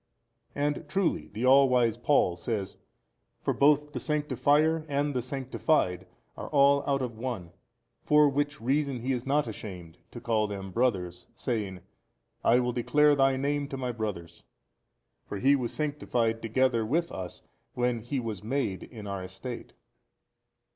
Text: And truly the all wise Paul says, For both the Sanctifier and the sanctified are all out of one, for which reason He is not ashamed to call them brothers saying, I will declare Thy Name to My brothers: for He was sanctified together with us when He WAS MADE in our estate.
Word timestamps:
And 0.55 0.85
truly 0.89 1.27
the 1.27 1.45
all 1.45 1.69
wise 1.69 1.95
Paul 1.95 2.35
says, 2.35 2.77
For 3.43 3.53
both 3.53 3.93
the 3.93 3.99
Sanctifier 3.99 4.83
and 4.89 5.13
the 5.13 5.21
sanctified 5.21 6.07
are 6.35 6.47
all 6.47 6.83
out 6.87 7.03
of 7.03 7.19
one, 7.19 7.51
for 8.03 8.27
which 8.27 8.59
reason 8.59 9.01
He 9.01 9.11
is 9.11 9.27
not 9.27 9.47
ashamed 9.47 9.99
to 10.09 10.19
call 10.19 10.47
them 10.47 10.71
brothers 10.71 11.27
saying, 11.35 11.81
I 12.43 12.57
will 12.59 12.73
declare 12.73 13.13
Thy 13.15 13.37
Name 13.37 13.67
to 13.67 13.77
My 13.77 13.91
brothers: 13.91 14.43
for 15.27 15.37
He 15.37 15.55
was 15.55 15.71
sanctified 15.71 16.41
together 16.41 16.83
with 16.83 17.11
us 17.11 17.43
when 17.75 17.99
He 17.99 18.19
WAS 18.19 18.43
MADE 18.43 18.81
in 18.81 19.05
our 19.05 19.21
estate. 19.23 19.73